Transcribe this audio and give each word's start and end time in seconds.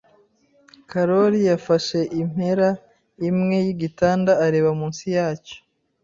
Karoli 0.89 1.39
yafashe 1.49 1.99
impera 2.21 2.69
imwe 3.29 3.57
yigitanda 3.65 4.31
areba 4.45 4.69
munsi 4.79 5.05
yacyo. 5.17 5.57